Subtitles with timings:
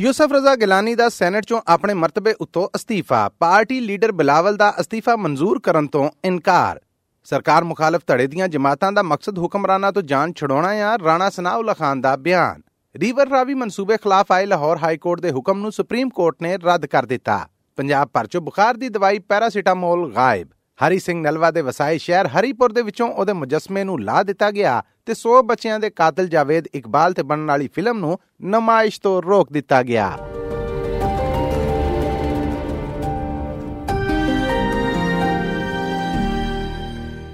[0.00, 5.16] ਯੂਸਫ ਰਜ਼ਾ ਗਿਲਾਨੀ ਦਾ senate ਚੋਂ ਆਪਣੇ ਮਰਤਬੇ ਉੱਤੋਂ ਅਸਤੀਫਾ, ਪਾਰਟੀ ਲੀਡਰ ਬਿਲਾਵਲ ਦਾ ਅਸਤੀਫਾ
[5.16, 6.80] ਮਨਜ਼ੂਰ ਕਰਨ ਤੋਂ ਇਨਕਾਰ।
[7.24, 12.00] ਸਰਕਾਰ ਮੁਖਾਲਫ ਧੜੇ ਦੀਆਂ ਜਮਾਤਾਂ ਦਾ ਮਕਸਦ ਹੁਕਮਰਾਨਾਂ ਤੋਂ ਜਾਨ ਛਡਾਉਣਾ ਆ ਰਾਣਾ ਸਨਾਉਲਾ ਖਾਨ
[12.00, 12.62] ਦਾ ਬਿਆਨ।
[12.96, 16.86] ਰੀਵਰ ਰਾਵੀ ਮਨਸੂਬੇ ਖਿਲਾਫ ਆਏ ਲਾਹੌਰ ਹਾਈ ਕੋਰਟ ਦੇ ਹੁਕਮ ਨੂੰ ਸੁਪਰੀਮ ਕੋਰਟ ਨੇ ਰੱਦ
[16.86, 17.38] ਕਰ ਦਿੱਤਾ।
[17.78, 20.48] ਪੰਜਾਬ ਭਰ ਚੋਂ ਬੁਖਾਰ ਦੀ ਦਵਾਈ ਪੈਰਾਸੀਟਾਮੋਲ ਗਾਇਬ।
[20.86, 24.82] ਹਰੀ ਸਿੰਘ ਨਲਵਾ ਦੇ ਵਸਾਈ ਸ਼ਹਿਰ ਹਰੀਪੁਰ ਦੇ ਵਿੱਚੋਂ ਉਹਦੇ ਮੁਜਸਮੇ ਨੂੰ ਲਾ ਦਿੱਤਾ ਗਿਆ
[25.06, 29.52] ਤੇ 100 ਬੱਚਿਆਂ ਦੇ ਕਾਤਲ ਜਾਵੇਦ ਇਕਬਾਲ ਤੇ ਬਣਨ ਵਾਲੀ ਫਿਲਮ ਨੂੰ ਨਮਾਇਸ਼ ਤੋਂ ਰੋਕ
[29.52, 30.18] ਦਿੱਤਾ ਗਿਆ।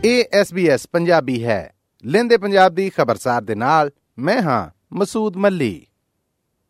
[0.05, 5.87] ਇਹ SBS ਪੰਜਾਬੀ ਹੈ। ਲੈਂਦੇ ਪੰਜਾਬ ਦੀ ਖਬਰਸਾਰ ਦੇ ਨਾਲ, ਮੈਂ ਹਾਂ ਮਸੂਦ ਮੱਲੀ।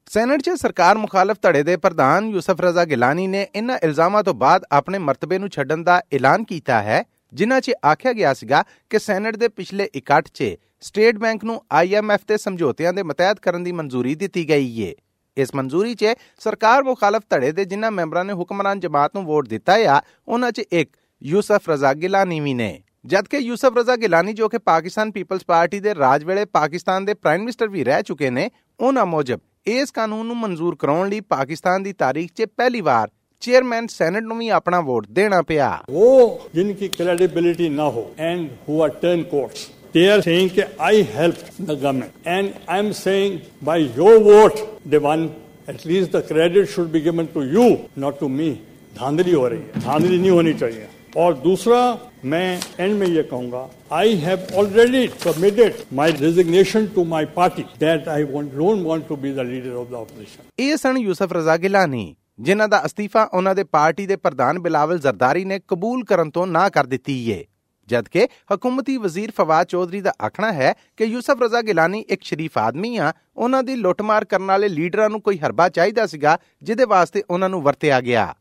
[0.06, 4.64] ਸੈਨੇਟ 'ਚ ਸਰਕਾਰ ਮੁਖਾਲਫ ਧੜੇ ਦੇ ਪ੍ਰਧਾਨ ਯੂਸਫ ਰਜ਼ਾ ਗਿਲਾਨੀ ਨੇ ਇਨ੍ਹਾਂ ਇਲਜ਼ਾਮਾਂ ਤੋਂ ਬਾਅਦ
[4.72, 7.02] ਆਪਣੇ ਮਰਤਬੇ ਨੂੰ ਛੱਡਣ ਦਾ ਐਲਾਨ ਕੀਤਾ ਹੈ,
[7.32, 12.26] ਜਿਨ੍ਹਾਂ 'ਚ ਆਖਿਆ ਗਿਆ ਸੀਗਾ ਕਿ ਸੈਨੇਟ ਦੇ ਪਿਛਲੇ ਇਕੱਠ 'ਚ ਸਟੇਟ ਬੈਂਕ ਨੂੰ IMF
[12.28, 14.94] ਦੇ ਸਮਝੌਤਿਆਂ ਦੇ ਮਤਹਿਤ ਕਰਨ ਦੀ ਮਨਜ਼ੂਰੀ ਦਿੱਤੀ ਗਈ ਏ।
[15.36, 19.76] ਇਸ ਮਨਜ਼ੂਰੀ 'ਚ ਸਰਕਾਰ ਮੁਖਾਲਫ ਧੜੇ ਦੇ ਜਿਨ੍ਹਾਂ ਮੈਂਬਰਾਂ ਨੇ ਹੁਕਮਰਾਨ ਜਮਾਤ ਨੂੰ ਵੋਟ ਦਿੱਤਾ
[19.88, 20.90] ਆ ਉਹਨਾਂ 'ਚ ਇੱਕ
[21.22, 22.70] ਯੂਸਫ ਰਜ਼ਾ ਗਿਲਾਨੀ ਵੀ ਨੇ।
[23.06, 27.40] ਜਦਕਿ ਯੂਸਫ ਰਜ਼ਾ ਗਿਲਾਨੀ ਜੋ ਕਿ ਪਾਕਿਸਤਾਨ ਪੀਪਲਸ ਪਾਰਟੀ ਦੇ ਰਾਜ ਵੇਲੇ ਪਾਕਿਸਤਾਨ ਦੇ ਪ੍ਰਾਈਮ
[27.40, 28.50] ਮਿਨਿਸਟਰ ਵੀ ਰਹਿ ਚੁੱਕੇ ਨੇ
[28.80, 33.09] ਉਹਨਾਂ ਮੁਜਬ ਇਸ ਕਾਨੂੰਨ ਨੂੰ ਮਨਜ਼ੂਰ ਕਰਾਉਣ ਲਈ ਪਾਕਿਸਤਾਨ ਦੀ ਤਾਰੀਖ 'ਚ ਪਹਿਲੀ ਵਾਰ
[33.41, 38.81] ਚੇਅਰਮੈਨ ਸੈਨੇਟ ਨੂੰ ਵੀ ਆਪਣਾ ਵੋਟ ਦੇਣਾ ਪਿਆ ਉਹ ਜਿਨਕੀ ਕ੍ਰੈਡੀਬਿਲਿਟੀ ਨਾ ਹੋ and who
[38.83, 43.75] are turn courts they are saying that I helped the government and I'm saying by
[43.97, 45.25] your vote they won
[45.67, 47.65] at least the credit should be given to you
[47.97, 48.49] not to me
[48.95, 51.79] धांधली हो रही है धांधली नहीं होनी चाहिए और दूसरा
[52.25, 58.07] मैं एंड में ये कहूंगा I have already submitted my resignation to my party that
[58.09, 62.15] I don't want to be the leader of the opposition ਇਹ ਸਨ ਯੂਸਫ ਰਜ਼ਾ ਗਿਲਾਨੀ
[62.39, 66.67] ਜਿਨ੍ਹਾਂ ਦਾ ਅਸਤੀਫਾ ਉਹਨਾਂ ਦੇ ਪਾਰਟੀ ਦੇ ਪ੍ਰਧਾਨ ਬਿਲਾਵਲ ਜ਼ਰਦਾਰੀ ਨੇ ਕਬੂਲ ਕਰਨ ਤੋਂ ਨਾ
[66.69, 67.43] ਕਰ ਦਿੱਤੀ ਏ
[67.89, 72.95] ਜਦਕਿ ਹਕੂਮਤੀ ਵਜ਼ੀਰ ਫਵਾਦ ਚੌਧਰੀ ਦਾ ਆਖਣਾ ਹੈ ਕਿ ਯੂਸਫ ਰਜ਼ਾ ਗਿਲਾਨੀ ਇੱਕ ਸ਼ਰੀਫ ਆਦਮੀ
[72.97, 77.49] ਆ ਉਹਨਾਂ ਦੀ ਲੁੱਟਮਾਰ ਕਰਨ ਵਾਲੇ ਲੀਡਰਾਂ ਨੂੰ ਕੋਈ ਹਰਬਾ ਚਾਹੀਦਾ ਸੀਗਾ ਜਿਹਦੇ ਵਾਸਤੇ ਉਹਨਾਂ
[77.49, 78.33] ਨੂੰ ਵਰਤਿਆ ਗਿਆ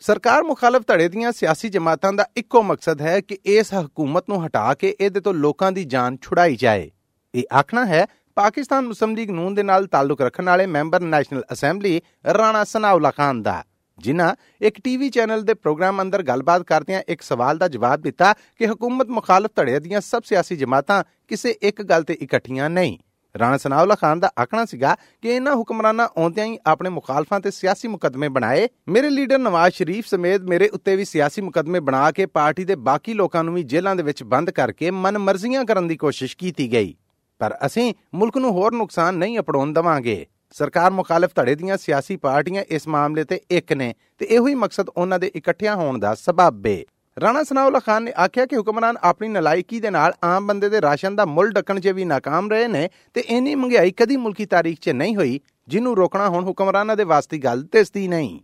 [0.00, 4.74] ਸਰਕਾਰ ਮੁਖਾਲਫ ਧੜੇ ਦੀਆਂ ਸਿਆਸੀ ਜਮਾਤਾਂ ਦਾ ਇੱਕੋ ਮਕਸਦ ਹੈ ਕਿ ਇਸ ਹਕੂਮਤ ਨੂੰ ਹਟਾ
[4.74, 6.90] ਕੇ ਇਹਦੇ ਤੋਂ ਲੋਕਾਂ ਦੀ ਜਾਨ ਛੁਡਾਈ ਜਾਏ।
[7.34, 12.00] ਇਹ ਆਖਣਾ ਹੈ, ਪਾਕਿਸਤਾਨ ਮੁਸਲਿਮ ਲੀਗ ਨੂਨ ਦੇ ਨਾਲ ਤਾਲੁਕ ਰੱਖਣ ਵਾਲੇ member national assembly
[12.38, 13.64] Rana Sanaullah Khan ਦਾ।
[13.98, 18.66] ਜਿਨ੍ਹਾਂ ਇੱਕ ਟੀਵੀ ਚੈਨਲ ਦੇ ਪ੍ਰੋਗਰਾਮ ਅੰਦਰ ਗੱਲਬਾਤ ਕਰਦਿਆਂ ਇੱਕ ਸਵਾਲ ਦਾ ਜਵਾਬ ਦਿੱਤਾ ਕਿ
[18.66, 22.98] ਹਕੂਮਤ ਮੁਖਾਲਫ ਧੜੇ ਦੀਆਂ ਸਭ ਸਿਆਸੀ ਜਮਾਤਾਂ ਕਿਸੇ ਇੱਕ ਗੱਲ ਤੇ ਇਕੱਠੀਆਂ ਨਹੀਂ।
[23.38, 27.88] ਰਾਣਾ ਸਨਾਉਲਾ ਖਾਨ ਦਾ ਆਖਣਾ ਸੀਗਾ ਕਿ ਇਹਨਾਂ ਹੁਕਮਰਾਨਾਂ ਆਉਂਦਿਆਂ ਹੀ ਆਪਣੇ ਮੁਖਾਲਫਾਂ ਤੇ ਸਿਆਸੀ
[27.88, 32.64] ਮੁਕਦਮੇ ਬਣਾਏ। ਮੇਰੇ ਲੀਡਰ ਨਵਾਜ਼ ਸ਼ਰੀਫ ਸਮੇਤ ਮੇਰੇ ਉੱਤੇ ਵੀ ਸਿਆਸੀ ਮੁਕਦਮੇ ਬਣਾ ਕੇ ਪਾਰਟੀ
[32.64, 36.72] ਦੇ ਬਾਕੀ ਲੋਕਾਂ ਨੂੰ ਵੀ ਜੇਲ੍ਹਾਂ ਦੇ ਵਿੱਚ ਬੰਦ ਕਰਕੇ ਮਨਮਰਜ਼ੀਆਂ ਕਰਨ ਦੀ ਕੋਸ਼ਿਸ਼ ਕੀਤੀ
[36.72, 36.94] ਗਈ।
[37.38, 42.62] ਪਰ ਅਸੀਂ ਮੁਲਕ ਨੂੰ ਹੋਰ ਨੁਕਸਾਨ ਨਹੀਂ ਅਪੜਾਉਣ ਦਵਾਂਗੇ। ਸਰਕਾਰ ਮੁਖਾਲਫ ਧੜੇ ਦੀਆਂ ਸਿਆਸੀ ਪਾਰਟੀਆਂ
[42.62, 46.66] ਇਸ ਮਾਮਲੇ ਤੇ ਇੱਕ ਨੇ ਤੇ ਇਹੋ ਹੀ ਮਕਸਦ ਉਹਨਾਂ ਦੇ ਇਕੱਠਿਆਂ ਹੋਣ ਦਾ ਸਬਬ
[46.66, 46.84] ਏ।
[47.22, 51.16] ਰਾਣਾ ਸਨਾਉਲਾ ਖਾਨ ਨੇ ਆਖਿਆ ਕਿ ਹੁਕਮਰਾਨ ਆਪਣੀ ਨਲਾਇਕੀ ਦੇ ਨਾਲ ਆਮ ਬੰਦੇ ਦੇ ਰਾਸ਼ਨ
[51.16, 54.88] ਦਾ ਮੁੱਲ ਡੱਕਣ 'ਚ ਵੀ ناکਾਮ ਰਹੇ ਨੇ ਤੇ ਇੰਨੀ ਮਹਿੰਗਾਈ ਕਦੀ ਮੁਲਕੀ ਤਾਰੀਖ 'ਚ
[54.88, 58.40] ਨਹੀਂ ਹੋਈ, ਜਿਹਨੂੰ ਰੋਕਣਾ ਹੁਣ ਹੁਕਮਰਾਨਾਂ ਦੇ ਵਾਸਤੇ ਗੱਲ ਦਿਸਦੀ ਨਹੀਂ।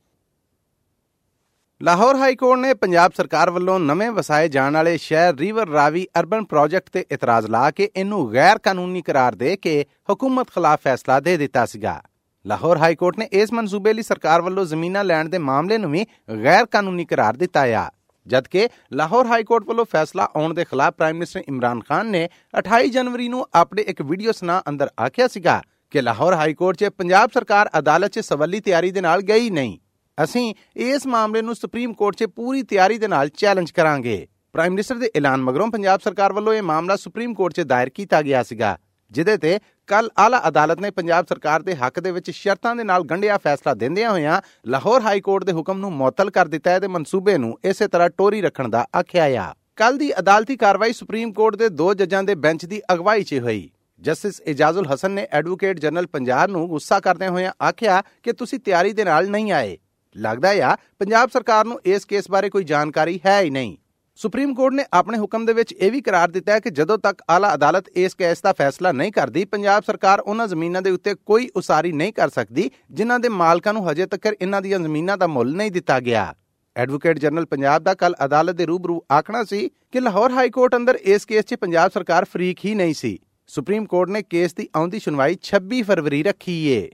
[1.83, 6.45] ਲਾਹੌਰ ਹਾਈ ਕੋਰਟ ਨੇ ਪੰਜਾਬ ਸਰਕਾਰ ਵੱਲੋਂ ਨਵੇਂ ਵਸਾਏ ਜਾਣ ਵਾਲੇ ਸ਼ਹਿਰ ਰਿਵਰ ਰਾਵੀ ਅਰਬਨ
[6.45, 11.37] ਪ੍ਰੋਜੈਕਟ ਤੇ ਇਤਰਾਜ਼ ਲਾ ਕੇ ਇਹਨੂੰ ਗੈਰ ਕਾਨੂੰਨੀ ਕਰਾਰ ਦੇ ਕੇ ਹਕੂਮਤ ਖਿਲਾਫ ਫੈਸਲਾ ਦੇ
[11.37, 12.03] ਦਿੱਤਾ ਸੀਗਾ।
[12.47, 16.07] ਲਾਹੌਰ ਹਾਈ ਕੋਰਟ ਨੇ ਇਸ ਮਨਸੂਬੇ ਲਈ ਸਰਕਾਰ ਵੱਲੋਂ ਜ਼ਮੀਨਾਂ ਲੈਣ ਦੇ ਮਾਮਲੇ ਨੂੰ ਵੀ
[16.45, 17.91] ਗੈਰ ਕਾਨੂੰਨੀ ਕਰਾਰ ਦਿੱਤਾ ਆ।
[18.27, 22.29] ਜਦਕਿ ਲਾਹੌਰ ਹਾਈ ਕੋਰਟ ਵੱਲੋਂ ਫੈਸਲਾ ਆਉਣ ਦੇ ਖਿਲਾਫ ਪ੍ਰਾਈਮ ਮਿਨਿਸਟਰ ਇਮਰਾਨ ਖਾਨ ਨੇ
[22.59, 26.85] 28 ਜਨਵਰੀ ਨੂੰ ਆਪਣੇ ਇੱਕ ਵੀਡੀਓ ਸੁਨਾ ਅੰਦਰ ਆਖਿਆ ਸੀਗਾ ਕਿ ਲਾਹੌਰ ਹਾਈ ਕੋਰਟ 'ਚ
[26.85, 29.79] ਪੰਜਾਬ ਸਰਕਾਰ ਅਦਾਲਤ 'ਚ ਸਵੱਲੀ ਤਿਆਰੀ ਦੇ ਨਾਲ ਗਈ ਨਹੀਂ।
[30.25, 34.95] ਅਸੀਂ ਇਸ ਮਾਮਲੇ ਨੂੰ ਸੁਪਰੀਮ ਕੋਰਟ 'ਚ ਪੂਰੀ ਤਿਆਰੀ ਦੇ ਨਾਲ ਚੈਲੰਜ ਕਰਾਂਗੇ। ਪ੍ਰਾਈਮ ਮਿਨਿਸਟਰ
[34.95, 38.79] ਦੇ ਐਲਾਨ ਮਗਰੋਂ ਪੰਜਾਬ ਸਰਕਾਰ ਵੱਲੋਂ ਇਹ ਮਾਮਲਾ ਸੁਪਰੀਮ ਕੋਰਟ 'ਚ ਦਾਇਰ ਕੀਤਾ ਗਿਆ ਸੀਗਾ।
[39.11, 43.03] ਜਿਦੇ ਤੇ ਕੱਲ ਆਲਾ ਅਦਾਲਤ ਨੇ ਪੰਜਾਬ ਸਰਕਾਰ ਦੇ ਹੱਕ ਦੇ ਵਿੱਚ ਸ਼ਰਤਾਂ ਦੇ ਨਾਲ
[43.03, 46.89] ਗੰਢਿਆ ਫੈਸਲਾ ਦਿੰਦਿਆਂ ਹੋਇਆਂ ਲਾਹੌਰ ਹਾਈ ਕੋਰਟ ਦੇ ਹੁਕਮ ਨੂੰ ਮੁਅੱਤਲ ਕਰ ਦਿੱਤਾ ਹੈ ਤੇ
[46.89, 51.57] ਮਨਸੂਬੇ ਨੂੰ ਇਸੇ ਤਰ੍ਹਾਂ ਟੋਰੀ ਰੱਖਣ ਦਾ ਆਖਿਆ ਆ। ਕੱਲ ਦੀ ਅਦਾਲਤੀ ਕਾਰਵਾਈ ਸੁਪਰੀਮ ਕੋਰਟ
[51.57, 56.07] ਦੇ ਦੋ ਜੱਜਾਂ ਦੇ ਬੈਂਚ ਦੀ ਅਗਵਾਈ 'ਚ ਹੋਈ। ਜਸਟਿਸ ਇਜਾਜ਼ੁਲ ਹਸਨ ਨੇ ਐਡਵੋਕੇਟ ਜਨਰਲ
[56.07, 59.79] ਪੰਜਾਬ ਨੂੰ ਗੁੱਸਾ ਕਰਦਿਆਂ ਹੋਇਆਂ ਆਖਿਆ ਕਿ ਤੁਸੀਂ ਤਿਆਰੀ ਦੇ ਨਾਲ ਨਹੀਂ ਆਏ।
[60.17, 63.77] ਲੱਗਦਾ ਆ, ਪੰਜਾਬ ਸਰਕਾਰ ਨੂੰ ਇਸ ਕੇਸ ਬਾਰੇ ਕੋਈ ਜਾਣਕਾਰੀ ਹੈ ਹੀ ਨਹੀਂ।
[64.19, 67.23] ਸੁਪਰੀਮ ਕੋਰਟ ਨੇ ਆਪਣੇ ਹੁਕਮ ਦੇ ਵਿੱਚ ਇਹ ਵੀ ਕਰਾਰ ਦਿੱਤਾ ਹੈ ਕਿ ਜਦੋਂ ਤੱਕ
[67.31, 71.49] ਆਲਾ ਅਦਾਲਤ ਇਸ ਕੇਸ ਦਾ ਫੈਸਲਾ ਨਹੀਂ ਕਰਦੀ, ਪੰਜਾਬ ਸਰਕਾਰ ਉਹਨਾਂ ਜ਼ਮੀਨਾਂ ਦੇ ਉੱਤੇ ਕੋਈ
[71.57, 75.55] ਉਸਾਰੀ ਨਹੀਂ ਕਰ ਸਕਦੀ, ਜਿਨ੍ਹਾਂ ਦੇ ਮਾਲਕਾਂ ਨੂੰ ਹਜੇ ਤੱਕ ਇਹਨਾਂ ਦੀਆਂ ਜ਼ਮੀਨਾਂ ਦਾ ਮੁੱਲ
[75.57, 76.35] ਨਹੀਂ ਦਿੱਤਾ ਗਿਆ।
[76.77, 80.99] ਐਡਵੋਕੇਟ ਜਨਰਲ ਪੰਜਾਬ ਦਾ ਕੱਲ ਅਦਾਲਤ ਦੇ ਰੂਬਰੂ ਆਖਣਾ ਸੀ ਕਿ ਲਾਹੌਰ ਹਾਈ ਕੋਰਟ ਅੰਦਰ
[81.03, 84.99] ਇਸ ਕੇਸ 'ਚ ਪੰਜਾਬ ਸਰਕਾਰ ਫਰੀਕ ਹੀ ਨਹੀਂ ਸੀ। ਸੁਪਰੀਮ ਕੋਰਟ ਨੇ ਕੇਸ ਦੀ ਆਉਂਦੀ
[84.99, 86.91] ਸੁਣਵਾਈ 26 ਫਰਵਰੀ ਰੱਖੀ ਏ।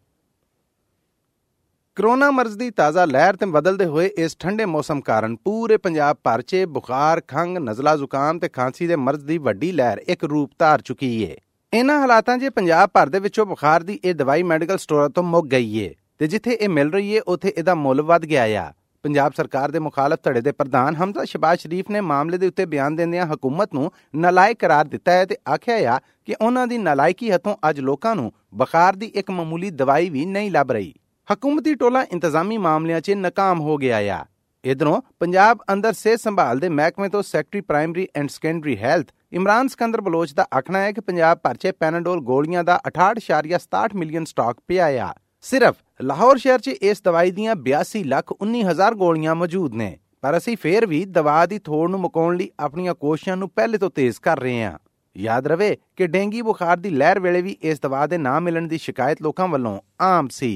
[1.97, 6.43] ਕਰੋਨਾ ਮਰਜ਼ ਦੀ ਤਾਜ਼ਾ ਲਹਿਰ ਤੇ ਬਦਲਦੇ ਹੋਏ ਇਸ ਠੰਡੇ ਮੌਸਮ ਕਾਰਨ ਪੂਰੇ ਪੰਜਾਬ ਭਰ
[6.43, 10.81] 'ਚ ਬੁਖਾਰ, ਖੰਗ, ਨਜ਼ਲਾ ਜ਼ੁਕਾਮ ਤੇ ਖਾਂਸੀ ਦੇ ਮਰਜ਼ ਦੀ ਵੱਡੀ ਲਹਿਰ ਇੱਕ ਰੂਪ ਧਾਰ
[10.81, 11.37] ਚੁੱਕੀ ਏ।
[11.73, 15.47] ਇਹਨਾਂ ਹਾਲਾਤਾਂ 'ਚ ਪੰਜਾਬ ਭਰ ਦੇ ਵਿੱਚੋਂ ਬੁਖਾਰ ਦੀ ਇਹ ਦਵਾਈ ਮੈਡੀਕਲ ਸਟੋਰਾਂ ਤੋਂ ਮੁੱਕ
[15.47, 18.73] ਗਈ ਏ ਤੇ ਜਿੱਥੇ ਇਹ ਮਿਲ ਰਹੀ ਏ ਉੱਥੇ ਇਹਦਾ ਮੁੱਲ ਵੱਧ ਗਿਆ ਆ।
[19.05, 22.97] ਪੰਜਾਬ ਸਰਕਾਰ ਦੇ ਮੁਖਾਲਫ ਧੜੇ ਦੇ ਪ੍ਰਧਾਨ ਹਮਜ਼ਾ ਸ਼ਬਾਜ਼ ਸ਼ਰੀਫ ਨੇ ਮਾਮਲੇ ਦੇ ਉੱਤੇ ਬਿਆਨ
[22.97, 27.57] ਦਿੰਦਿਆਂ ਹਕੂਮਤ ਨੂੰ ਨਲਾਇਕ ਕਰਾਰ ਦਿੱਤਾ ਹੈ ਤੇ ਆਖਿਆ ਹੈ ਕਿ ਉਹਨਾਂ ਦੀ ਨਲਾਇਕੀ ਹੱਥੋਂ
[27.71, 30.93] ਅੱਜ ਲੋਕਾਂ ਨੂੰ ਬੁਖਾਰ ਦੀ ਇੱਕ ਮਾਮੂਲੀ ਦਵਾਈ ਵੀ ਨਹੀਂ ਲੱਭ ਰਹੀ
[31.33, 34.25] ਹਕੂਮਤੀ ਟੋਲਾ ਇੰਤਜ਼ਾਮੀ ਮਾਮਲਿਆਂ 'ਚ ਨਾਕਾਮ ਹੋ ਗਿਆ ਆ।
[34.65, 40.01] ਇਧਰੋਂ ਪੰਜਾਬ ਅੰਦਰ ਸਿਹਤ ਸੰਭਾਲ ਦੇ ਮਹਿਕਮੇ ਤੋਂ secretary primary and secondary health Imran Sikandar
[40.01, 44.87] Baloch ਦਾ ਆਖਣਾ ਹੈ ਕਿ ਪੰਜਾਬ ਭਰ 'ਚ ਪੈਨਾਡੋਲ ਗੋਲੀਆਂ ਦਾ 68.67 ਮਿਲੀਅਨ ਸਟਾਕ ਪਿਆ
[45.05, 45.13] ਆ।
[45.45, 49.91] ਸਿਰਫ ਲਾਹੌਰ ਸ਼ਹਿਰ 'ਚ ਇਸ ਦਵਾਈ ਦੀਆਂ 82 ਲੱਖ 19 ਹਜ਼ਾਰ ਗੋਲੀਆਂ ਮੌਜੂਦ ਨੇ,
[50.23, 53.91] ਪਰ ਅਸੀਂ ਫੇਰ ਵੀ ਦਵਾ ਦੀ ਥੋੜ ਨੂੰ ਮੁਕਾਉਣ ਲਈ ਆਪਣੀਆਂ ਕੋਸ਼ਿਸ਼ਾਂ ਨੂੰ ਪਹਿਲੇ ਤੋਂ
[53.91, 54.79] ਤੇਜ਼ ਕਰ ਰਹੇ ਹਾਂ।
[55.17, 58.79] ਯਾਦ ਰਵੇ ਕਿ ਡੇਂਗੀ ਬੁਖਾਰ ਦੀ ਲਹਿਰ ਵੇਲੇ ਵੀ ਇਸ ਦਵਾ ਦੇ ਨਾ ਮਿਲਣ ਦੀ
[58.79, 60.53] ਸ਼ਿਕਾਇਤ ਲੋਕਾਂ ਵੱਲੋਂ ਆਮ ਸੀ।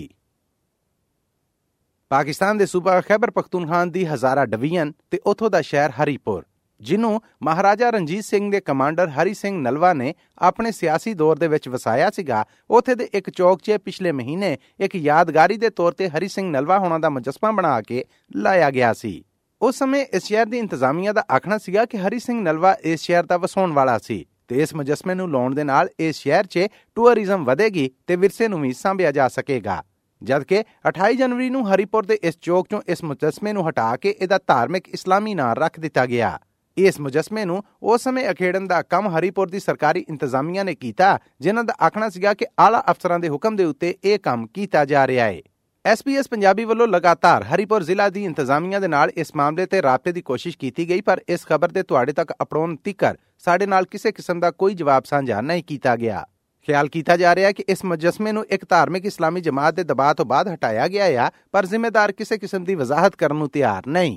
[2.08, 6.44] ਪਾਕਿਸਤਾਨ ਦੇ ਸੂਬਾ ਖੈਬਰ ਪਖਤੂਨਖਾਨ ਦੀ ਹਜ਼ਾਰਾ ਡਿਵੀਜ਼ਨ ਤੇ ਉਥੋਂ ਦਾ ਸ਼ਹਿਰ ਹਰੀਪੁਰ
[6.80, 11.68] ਜਿਹਨੂੰ ਮਹਾਰਾਜਾ ਰਣਜੀਤ ਸਿੰਘ ਦੇ ਕਮਾਂਡਰ ਹਰੀ ਸਿੰਘ ਨਲਵਾ ਨੇ ਆਪਣੇ ਸਿਆਸੀ ਦੌਰ ਦੇ ਵਿੱਚ
[11.68, 16.28] ਵਸਾਇਆ ਸੀਗਾ, ਉਥੇ ਦੇ ਇੱਕ ਚੌਕ 'ਚ ਪਿਛਲੇ ਮਹੀਨੇ ਇੱਕ ਯਾਦਗਾਰੀ ਦੇ ਤੌਰ ਤੇ ਹਰੀ
[16.28, 18.04] ਸਿੰਘ ਨਲਵਾ ਹੋਣਾ ਦਾ ਮੁਜਸਮਾ ਬਣਾ ਕੇ
[18.36, 19.24] ਲਾਇਆ ਗਿਆ ਸੀ।
[19.62, 23.24] ਉਸ ਸਮੇਂ ਇਸ ਸ਼ਹਿਰ ਦੀ ਇੰਤਜ਼ਾਮੀਆ ਦਾ ਆਖਣਾ ਸੀਗਾ ਕਿ ਹਰੀ ਸਿੰਘ ਨਲਵਾ ਇਸ ਸ਼ਹਿਰ
[23.24, 27.44] ਦਾ ਵਸਾਉਣ ਵਾਲਾ ਸੀ ਤੇ ਇਸ ਮੁਜਸਮੇ ਨੂੰ ਲਾਉਣ ਦੇ ਨਾਲ ਇਸ ਸ਼ਹਿਰ 'ਚ ਟੂਰਿਜ਼ਮ
[27.44, 29.82] ਵਧੇਗੀ ਤੇ ਵਿਰਸੇ ਨੂੰ ਵੀ ਸੰਭਿਆ ਜਾ ਸਕੇਗਾ।
[30.22, 34.38] ਜਦਕਿ 28 ਜਨਵਰੀ ਨੂੰ ਹਰੀਪੁਰ ਦੇ ਇਸ ਚੌਕ 'ਚੋਂ ਇਸ ਮੁਜਸਮੇ ਨੂੰ ਹਟਾ ਕੇ ਇਹਦਾ
[34.46, 36.38] ਧਾਰਮਿਕ ਇਸਲਾਮੀ ਨਾਂ ਰੱਖ ਦਿੱਤਾ ਗਿਆ।
[36.76, 41.64] ਇਸ ਮੁਜਸਮੇ ਨੂੰ ਉਸ ਸਮੇਂ ਅਖੇੜਨ ਦਾ ਕੰਮ ਹਰੀਪੁਰ ਦੀ ਸਰਕਾਰੀ ਇੰਤਜ਼ਾਮੀਆਂ ਨੇ ਕੀਤਾ, ਜਿਨ੍ਹਾਂ
[41.64, 45.24] ਦਾ ਆਖਣਾ ਸੀਗਾ ਕਿ ਆਲਾ ਅਫਸਰਾਂ ਦੇ ਹੁਕਮ ਦੇ ਉੱਤੇ ਇਹ ਕੰਮ ਕੀਤਾ ਜਾ ਰਿਹਾ
[45.24, 45.40] ਹੈ।
[45.84, 50.22] ਐਸਪੀਐਸ ਪੰਜਾਬੀ ਵੱਲੋਂ ਲਗਾਤਾਰ ਹਰੀਪੁਰ ਜ਼ਿਲ੍ਹਾ ਦੀ ਇੰਤਜ਼ਾਮੀਆਂ ਦੇ ਨਾਲ ਇਸ ਮਾਮਲੇ ਤੇ ਰਾਬਤੇ ਦੀ
[50.22, 54.40] ਕੋਸ਼ਿਸ਼ ਕੀਤੀ ਗਈ, ਪਰ ਇਸ ਖਬਰ ਦੇ ਤੁਹਾਡੇ ਤੱਕ ਅਪੜਾਉਣ ਤੀਕਰ ਸਾਡੇ ਨਾਲ ਕਿਸੇ ਕਿਸਮ
[54.40, 56.26] ਦਾ ਕੋਈ ਜਵਾਬ ਸਾਂਝਾ ਨਹੀਂ ਕੀਤਾ ਗਿਆ।
[56.66, 60.14] ਖਿਆਲ ਕੀਤਾ ਜਾ ਰਿਹਾ ਹੈ ਕਿ ਇਸ ਮੁਜਸਮੇ ਨੂੰ ਇੱਕ ਧਾਰਮਿਕ ਇਸਲਾਮੀ ਜਮਾਤ ਦੇ ਦਬਾਅ
[60.14, 64.16] ਤੋਂ ਬਾਅਦ ਹਟਾਇਆ ਗਿਆ ਹੈ ਪਰ ਜ਼ਿੰਮੇਦਾਰ ਕਿਸੇ ਕਿਸਮ ਦੀ ਵਜ਼ਾਹਤ ਕਰਨ ਨੂੰ ਤਿਆਰ ਨਹੀਂ।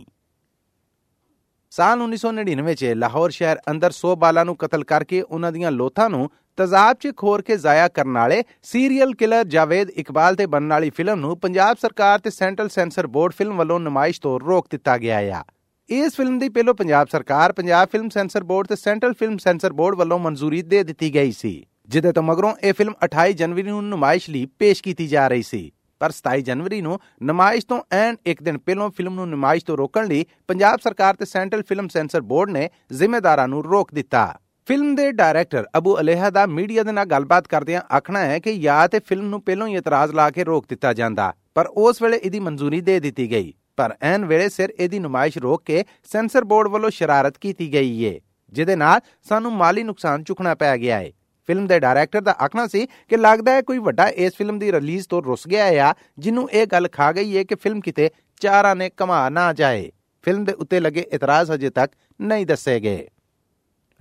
[1.72, 6.30] ਸਾਲ 1999 ਚ ਲਾਹੌਰ ਸ਼ਹਿਰ ਅੰਦਰ 100 ਬਾਲਾਂ ਨੂੰ ਕਤਲ ਕਰਕੇ ਉਹਨਾਂ ਦੀਆਂ ਲੋਥਾਂ ਨੂੰ
[6.58, 11.20] ਤਜ਼ਾਬ 'ਚ ਖੋਰ ਕੇ ਜ਼ਾਇਆ ਕਰਨ ਵਾਲੇ ਸੀਰੀਅਲ ਕਿਲਰ ਜਾਵੇਦ ਇਕਬਾਲ ਤੇ ਬਣਨ ਵਾਲੀ ਫਿਲਮ
[11.20, 15.44] ਨੂੰ ਪੰਜਾਬ ਸਰਕਾਰ ਤੇ ਸੈਂਟਰਲ ਸੈਂਸਰ ਬੋਰਡ ਫਿਲਮ ਵੱਲੋਂ ਨਮਾਇਸ਼ ਤੋਂ ਰੋਕ ਦਿੱਤਾ ਗਿਆ ਹੈ
[15.90, 19.96] ਇਸ ਫਿਲਮ ਦੀ ਪਹਿਲੋ ਪੰਜਾਬ ਸਰਕਾਰ, ਪੰਜਾਬ ਫਿਲਮ ਸੈਂਸਰ ਬੋਰਡ ਤੇ ਸੈਂਟਰਲ ਫਿਲਮ ਸੈਂਸਰ ਬੋਰਡ
[19.96, 21.54] ਵੱਲੋਂ ਮਨਜ਼ੂਰੀ ਦੇ ਦਿੱਤੀ ਗਈ ਸੀ।
[21.90, 25.62] ਜਿਦੇ ਤੋਂ ਮਗਰੋਂ ਇਹ ਫਿਲਮ 28 ਜਨਵਰੀ ਨੂੰ ਨਮਾਇਸ਼ ਲਈ ਪੇਸ਼ ਕੀਤੀ ਜਾ ਰਹੀ ਸੀ।
[26.02, 30.08] ਪਰ 27 ਜਨਵਰੀ ਨੂੰ ਨਮਾਇਸ਼ ਤੋਂ ਐਨ ਇੱਕ ਦਿਨ ਪਹਿਲਾਂ ਫਿਲਮ ਨੂੰ ਨਮਾਇਸ਼ ਤੋਂ ਰੋਕਣ
[30.08, 34.22] ਲਈ ਪੰਜਾਬ ਸਰਕਾਰ ਤੇ ਸੈਂਟਰਲ ਫਿਲਮ ਸੈਂਸਰ ਬੋਰਡ ਨੇ ਜ਼ਿੰਮੇਦਾਰਾਂ ਨੂੰ ਰੋਕ ਦਿੱਤਾ।
[34.68, 38.88] ਫਿਲਮ ਦੇ ਡਾਇਰੈਕਟਰ ਅਬੂ ਅਲੇਹਾ ਦਾ ਮੀਡੀਆ ਦੇ ਨਾਲ ਗੱਲਬਾਤ ਕਰਦਿਆਂ ਆਖਣਾ ਹੈ ਕਿ ਜਾਂ
[38.88, 42.40] ਤੇ ਫਿਲਮ ਨੂੰ ਪਹਿਲਾਂ ਹੀ ਇਤਰਾਜ਼ ਲਾ ਕੇ ਰੋਕ ਦਿੱਤਾ ਜਾਂਦਾ, ਪਰ ਉਸ ਵੇਲੇ ਇਹਦੀ
[42.40, 46.90] ਮਨਜ਼ੂਰੀ ਦੇ ਦਿੱਤੀ ਗਈ। ਪਰ ਐਨ ਵੇਲੇ ਸਿਰ ਇਹਦੀ ਨਮਾਇਸ਼ ਰੋਕ ਕੇ ਸੈਂਸਰ ਬੋਰਡ ਵੱਲੋਂ
[46.90, 48.20] ਸ਼ਰਾਰਤ ਕੀਤੀ ਗਈ ਏ,
[48.54, 49.00] ਜਿਹਦੇ ਨਾਲ
[49.30, 51.12] ਸਾਨੂੰ ਮਾਲੀ ਨੁਕਸਾਨ ਚੁਕਣਾ ਪੈ ਗਿਆ ਏ।
[51.50, 55.08] ਫਿਲਮ ਦੇ ਡਾਇਰੈਕਟਰ ਦਾ ਆਖਣਾ ਸੀ ਕਿ ਲੱਗਦਾ ਹੈ ਕੋਈ ਵੱਡਾ ਇਸ ਫਿਲਮ ਦੀ ਰਿਲੀਜ਼
[55.10, 58.10] ਤੋਂ ਰੁੱਸ ਗਿਆ ਹੈ ਆ ਜਿਹਨੂੰ ਇਹ ਗੱਲ ਖਾ ਗਈ ਹੈ ਕਿ ਫਿਲਮ ਕਿਤੇ
[58.40, 59.92] ਚਾਰਾਂ ਨੇ ਕਮਾ ਨਾ ਜਾਏ।
[60.22, 63.08] ਫਿਲਮ ਦੇ ਉੱਤੇ ਲੱਗੇ ਇਤਰਾਜ਼ ਅਜੇ ਤੱਕ ਨਹੀਂ ਦੱਸੇ ਗਏ।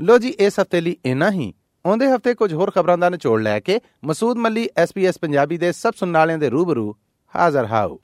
[0.00, 1.54] ਲੋ ਜੀ, ਇਸ ਹਫ਼ਤੇ ਲਈ ਇਨਾ ਹੀ।
[1.86, 5.90] ਆਉਂਦੇ ਹਫ਼ਤੇ ਕੁਝ ਹੋਰ ਖਬਰਾਂ ਦਾ ਨਿਚੋੜ ਲੈ ਕੇ ਮਸੂਦ ਮੱਲੀ ਐਸਪੀਐਸ ਪੰਜਾਬੀ ਦੇ ਸਭ
[5.96, 6.94] ਸੁਣਨ ਵਾਲਿਆਂ ਦੇ ਰੂਬਰੂ
[7.36, 8.00] ਹਾਜ਼ਰ ਹਾਓ।